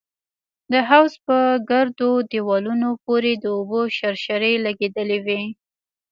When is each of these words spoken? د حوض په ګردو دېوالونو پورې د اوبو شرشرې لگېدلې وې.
د 0.71 0.73
حوض 0.87 1.13
په 1.27 1.37
ګردو 1.69 2.11
دېوالونو 2.31 2.89
پورې 3.05 3.31
د 3.37 3.45
اوبو 3.57 3.81
شرشرې 3.97 4.53
لگېدلې 4.65 5.19
وې. 5.25 5.41